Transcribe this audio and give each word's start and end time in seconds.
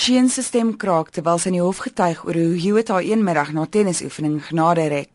Sheen 0.00 0.30
se 0.32 0.40
stem 0.40 0.70
kraak 0.80 1.10
terwyl 1.12 1.36
sy 1.36 1.50
in 1.50 1.58
die 1.58 1.60
hof 1.60 1.82
getuig 1.84 2.22
oor 2.24 2.36
hoe 2.40 2.60
Hewitt 2.62 2.88
haar 2.88 3.04
een 3.04 3.20
middag 3.20 3.50
na 3.52 3.66
tennisoefening 3.68 4.38
genade 4.46 4.86
red. 4.88 5.10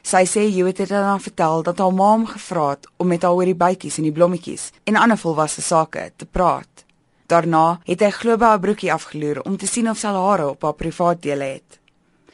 Sy 0.00 0.22
sê 0.24 0.46
Hewitt 0.54 0.80
het 0.80 0.94
haar 0.96 1.20
vertel 1.20 1.60
dat 1.66 1.82
haar 1.84 1.92
ma 1.92 2.06
hom 2.14 2.24
gevra 2.30 2.70
het 2.70 2.88
om 2.96 3.12
met 3.12 3.26
haar 3.26 3.36
oor 3.36 3.50
die 3.50 3.58
bytjies 3.64 4.00
en 4.00 4.08
die 4.08 4.14
blommetjies 4.16 4.70
en 4.88 4.96
ander 4.96 5.20
volwasse 5.20 5.60
sake 5.66 6.06
te 6.16 6.24
praat. 6.24 6.86
Daarna 7.28 7.82
het 7.84 8.00
hy 8.00 8.10
glo 8.16 8.40
by 8.40 8.54
haar 8.54 8.64
broekie 8.64 8.92
afgeloer 8.96 9.42
om 9.44 9.60
te 9.60 9.68
sien 9.68 9.92
of 9.92 10.00
sy 10.00 10.16
hare 10.16 10.48
op 10.54 10.64
haar 10.64 10.80
privaat 10.80 11.20
dele 11.20 11.52
het. 11.58 11.78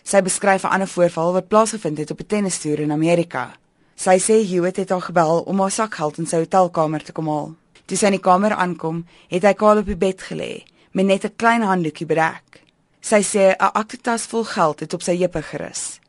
Sy 0.06 0.22
beskryf 0.22 0.62
'n 0.62 0.74
ander 0.78 0.94
voorval 0.94 1.32
wat 1.40 1.50
plaasgevind 1.50 1.98
het 1.98 2.10
op 2.14 2.20
'n 2.20 2.26
tennistoer 2.26 2.86
in 2.86 2.92
Amerika. 2.92 3.50
Sy 3.96 4.18
sê 4.18 4.46
Hewitt 4.46 4.76
het 4.76 4.90
haar 4.90 5.08
gebel 5.10 5.40
om 5.40 5.60
haar 5.60 5.74
sakgeld 5.74 6.18
in 6.18 6.26
sy 6.26 6.36
hotelkamer 6.36 7.02
te 7.02 7.12
kom 7.12 7.26
haal. 7.26 7.54
Toe 7.86 7.96
sy 7.96 8.06
in 8.06 8.18
die 8.18 8.28
kamer 8.30 8.54
aankom, 8.54 9.06
het 9.28 9.42
hy 9.42 9.54
kaal 9.54 9.78
op 9.78 9.86
die 9.86 9.96
bed 9.96 10.22
gelê 10.22 10.62
met 10.90 11.06
net 11.06 11.24
'n 11.24 11.36
klein 11.36 11.62
handdoekie 11.62 12.06
bedek. 12.06 12.62
Sy 13.00 13.22
sê 13.22 13.56
'n 13.56 13.72
aktetas 13.72 14.26
vol 14.26 14.44
geld 14.44 14.80
het 14.80 14.94
op 14.94 15.02
sy 15.02 15.16
heupe 15.16 15.42
gerus. 15.42 16.00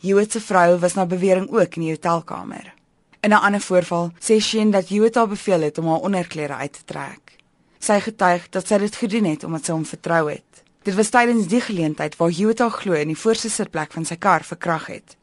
Hewitt 0.00 0.32
se 0.32 0.40
vrou 0.40 0.78
was 0.78 0.94
na 0.94 1.06
bewering 1.06 1.50
ook 1.50 1.76
in 1.76 1.82
die 1.82 1.90
hotelkamer. 1.90 2.74
In 3.20 3.30
'n 3.30 3.42
ander 3.42 3.60
voorval 3.60 4.12
sê 4.20 4.40
Shane 4.40 4.70
dat 4.70 4.88
Hewitt 4.88 5.14
haar 5.14 5.28
beveel 5.28 5.60
het 5.60 5.78
om 5.78 5.86
haar 5.88 6.00
onderklere 6.00 6.54
uit 6.54 6.72
te 6.72 6.84
trek. 6.84 7.36
Sy 7.78 8.00
getuig 8.00 8.48
dat 8.48 8.66
sy 8.66 8.78
dit 8.78 8.96
gedoen 8.96 9.24
het 9.24 9.44
omdat 9.44 9.64
sy 9.64 9.72
hom 9.72 9.84
vertrou 9.84 10.30
het. 10.30 10.62
Dit 10.82 10.94
was 10.94 11.08
tydens 11.08 11.46
die 11.46 11.60
geleentheid 11.60 12.16
waar 12.16 12.30
Hewitt 12.30 12.58
haar 12.58 12.70
glo 12.70 12.92
in 12.92 13.06
die 13.06 13.18
voorste 13.18 13.50
sitplek 13.50 13.92
van 13.92 14.04
sy 14.04 14.16
kar 14.16 14.44
verkrag 14.44 14.86
het. 14.86 15.16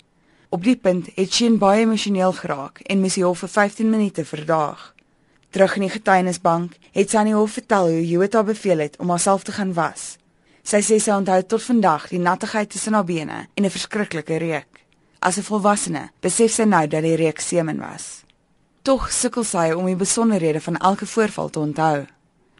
Op 0.50 0.64
die 0.64 0.76
punt 0.76 1.08
het 1.16 1.34
Shane 1.34 1.58
baie 1.58 1.82
emosioneel 1.82 2.34
geraak 2.34 2.80
en 2.80 3.00
moes 3.00 3.16
hy 3.16 3.22
hof 3.22 3.40
vir 3.40 3.50
15 3.50 3.90
minute 3.90 4.26
verdaag. 4.26 4.95
Terug 5.50 5.76
in 5.76 5.82
die 5.82 5.90
getuienisbank 5.90 6.78
het 6.92 7.10
sy 7.10 7.18
aan 7.18 7.30
die 7.32 7.36
hof 7.36 7.58
vertel 7.60 7.90
hoe 7.92 8.08
Jota 8.08 8.44
beveel 8.44 8.80
het 8.86 8.98
om 9.00 9.10
haarself 9.10 9.44
te 9.44 9.52
gaan 9.52 9.74
was. 9.74 10.18
Sy 10.66 10.82
sê 10.82 10.98
sy 11.00 11.14
onthou 11.14 11.42
tot 11.44 11.64
vandag 11.64 12.08
die 12.10 12.20
nattigheid 12.20 12.70
tussen 12.70 12.94
haar 12.94 13.06
bene 13.06 13.48
en 13.54 13.66
'n 13.66 13.70
verskriklike 13.70 14.38
reuk. 14.38 14.82
As 15.20 15.38
'n 15.38 15.44
volwassene, 15.44 16.10
besef 16.22 16.52
sy 16.52 16.64
nou 16.64 16.88
dat 16.88 17.04
die 17.04 17.16
reuk 17.16 17.40
semen 17.40 17.80
was. 17.80 18.24
Tog 18.82 19.12
sukkel 19.12 19.44
sy 19.44 19.72
om 19.72 19.86
die 19.86 19.96
besonderhede 19.96 20.62
van 20.62 20.78
elke 20.78 21.06
voorval 21.06 21.50
te 21.50 21.60
onthou. 21.60 22.06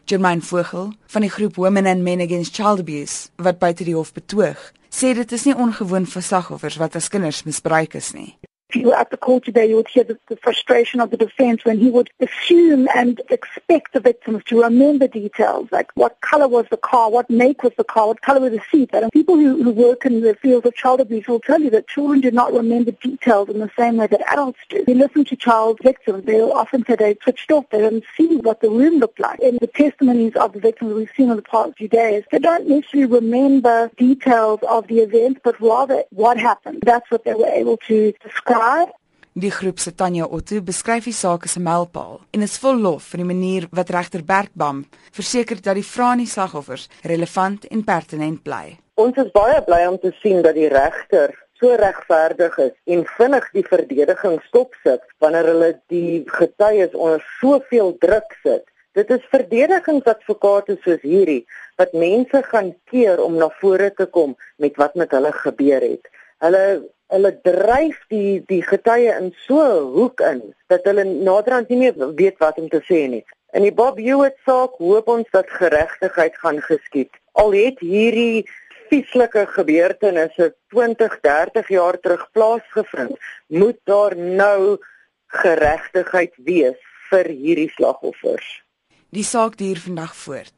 Germain 0.04 0.42
Vogel 0.42 0.92
van 1.06 1.20
die 1.20 1.30
groep 1.30 1.56
Women 1.56 1.86
and 1.86 2.02
Men 2.02 2.20
Against 2.20 2.54
Child 2.54 2.78
Abuse 2.78 3.28
wat 3.36 3.58
buite 3.58 3.84
die 3.84 3.94
hof 3.94 4.12
betoog, 4.12 4.72
sê 4.90 5.14
dit 5.14 5.32
is 5.32 5.44
nie 5.44 5.54
ongewoon 5.54 6.06
vir 6.06 6.22
slagoffers 6.22 6.76
wat 6.76 6.94
as 6.96 7.08
kinders 7.08 7.42
misbruik 7.42 7.94
is 7.94 8.12
nie. 8.12 8.38
Were 8.86 8.94
at 8.94 9.10
the 9.10 9.16
court 9.16 9.44
today, 9.44 9.68
you 9.68 9.74
would 9.74 9.88
hear 9.88 10.04
the, 10.04 10.16
the, 10.28 10.36
frustration 10.36 11.00
of 11.00 11.10
the 11.10 11.16
defense 11.16 11.64
when 11.64 11.76
he 11.76 11.90
would 11.90 12.08
assume 12.20 12.86
and 12.94 13.20
expect 13.30 13.92
the 13.92 13.98
victims 13.98 14.44
to 14.44 14.62
remember 14.62 15.08
details, 15.08 15.66
like 15.72 15.90
what 15.96 16.20
color 16.20 16.46
was 16.46 16.66
the 16.70 16.76
car, 16.76 17.10
what 17.10 17.28
make 17.28 17.64
was 17.64 17.72
the 17.76 17.82
car, 17.82 18.06
what 18.06 18.20
color 18.20 18.38
was 18.38 18.52
the 18.52 18.60
seat. 18.70 18.90
And 18.92 19.10
people 19.10 19.34
who, 19.34 19.60
who 19.60 19.72
work 19.72 20.06
in 20.06 20.20
the 20.20 20.36
field 20.36 20.66
of 20.66 20.76
child 20.76 21.00
abuse 21.00 21.26
will 21.26 21.40
tell 21.40 21.60
you 21.60 21.68
that 21.70 21.88
children 21.88 22.20
do 22.20 22.30
not 22.30 22.52
remember 22.52 22.92
details 22.92 23.48
in 23.48 23.58
the 23.58 23.72
same 23.76 23.96
way 23.96 24.06
that 24.06 24.22
adults 24.30 24.60
do. 24.68 24.84
You 24.86 24.94
listen 24.94 25.24
to 25.24 25.34
child 25.34 25.80
victims, 25.82 26.24
they'll 26.24 26.52
often 26.52 26.86
say 26.86 26.94
they 26.94 27.16
switched 27.24 27.50
off, 27.50 27.68
they 27.70 27.78
didn't 27.78 28.04
see 28.16 28.36
what 28.36 28.60
the 28.60 28.70
room 28.70 29.00
looked 29.00 29.18
like. 29.18 29.40
In 29.40 29.58
the 29.60 29.66
testimonies 29.66 30.36
of 30.36 30.52
the 30.52 30.60
victims 30.60 30.94
we've 30.94 31.10
seen 31.16 31.30
in 31.30 31.34
the 31.34 31.42
past 31.42 31.76
few 31.76 31.88
days, 31.88 32.22
they 32.30 32.38
don't 32.38 32.68
necessarily 32.68 33.12
remember 33.12 33.90
details 33.96 34.60
of 34.68 34.86
the 34.86 35.00
event, 35.00 35.40
but 35.42 35.60
rather 35.60 36.04
what 36.10 36.38
happened. 36.38 36.84
That's 36.86 37.10
what 37.10 37.24
they 37.24 37.34
were 37.34 37.48
able 37.48 37.78
to 37.88 38.14
describe 38.22 38.75
jaar. 38.76 38.92
Die 39.36 39.50
groep 39.50 39.78
se 39.78 39.92
Tanya 39.94 40.24
Otto 40.24 40.62
beskryf 40.64 41.04
die 41.04 41.12
saak 41.12 41.44
as 41.44 41.56
'n 41.56 41.62
mylpaal 41.62 42.20
en 42.32 42.42
is 42.42 42.58
vol 42.58 42.76
lof 42.86 43.02
vir 43.10 43.18
die 43.22 43.32
manier 43.34 43.68
wat 43.70 43.90
regter 43.90 44.22
Bergbam 44.24 44.84
verseker 45.12 45.60
dat 45.60 45.74
die 45.74 45.90
vrae 45.94 46.12
aan 46.12 46.24
die 46.24 46.34
slagoffers 46.34 46.88
relevant 47.02 47.66
en 47.74 47.84
pertinent 47.84 48.42
bly. 48.42 48.78
Ons 48.94 49.16
is 49.16 49.30
baie 49.32 49.60
bly 49.68 49.82
om 49.86 49.98
te 49.98 50.12
sien 50.22 50.42
dat 50.42 50.54
die 50.54 50.68
regter 50.68 51.34
so 51.60 51.74
regverdig 51.74 52.58
is 52.58 52.74
en 52.84 53.04
vinnig 53.18 53.50
die 53.52 53.66
verdediging 53.74 54.40
stopsit 54.48 55.02
wanneer 55.18 55.46
hulle 55.52 55.70
die 55.88 56.24
getuies 56.26 56.94
onder 56.94 57.22
soveel 57.40 57.96
druk 57.98 58.32
sit. 58.42 58.64
Dit 58.92 59.10
is 59.10 59.30
verdedigingsadvokate 59.30 60.78
soos 60.84 61.02
hierdie 61.02 61.44
wat 61.76 61.92
mense 61.92 62.42
gaan 62.42 62.74
keer 62.90 63.20
om 63.20 63.36
na 63.36 63.48
vore 63.60 63.90
te 63.90 64.06
kom 64.06 64.36
met 64.56 64.76
wat 64.76 64.94
met 64.94 65.10
hulle 65.10 65.32
gebeur 65.32 65.80
het. 65.80 66.06
Hulle 66.44 66.66
hulle 67.14 67.30
dryf 67.46 67.98
die 68.10 68.42
die 68.50 68.62
getuie 68.66 69.12
in 69.14 69.32
so 69.46 69.62
'n 69.62 69.92
hoek 69.96 70.20
in 70.20 70.42
dat 70.68 70.84
hulle 70.84 71.04
naderhand 71.04 71.68
nie 71.68 71.78
meer 71.78 72.14
weet 72.14 72.38
wat 72.38 72.58
om 72.58 72.68
te 72.68 72.80
sê 72.90 73.06
nie. 73.08 73.24
In 73.52 73.62
die 73.62 73.72
Bob 73.72 73.98
Hewitt 73.98 74.36
saak 74.44 74.74
hoop 74.78 75.08
ons 75.08 75.28
dat 75.30 75.50
geregtigheid 75.50 76.34
gaan 76.42 76.60
geskied. 76.60 77.12
Al 77.32 77.52
het 77.52 77.78
hierdie 77.80 78.44
vieslike 78.90 79.46
gebeurtenisse 79.46 80.54
20, 80.74 81.20
30 81.20 81.68
jaar 81.68 81.98
terug 82.00 82.28
plaasgevind, 82.32 83.16
moet 83.46 83.78
daar 83.84 84.16
nou 84.16 84.78
geregtigheid 85.26 86.34
wees 86.36 86.78
vir 87.10 87.30
hierdie 87.30 87.70
slagoffers. 87.70 88.62
Die 89.10 89.24
saak 89.24 89.56
duur 89.56 89.78
vandag 89.78 90.14
voort. 90.16 90.54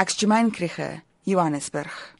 Ek's 0.00 0.16
Germain 0.18 0.50
Krige, 0.50 1.02
Johannesburg. 1.22 2.14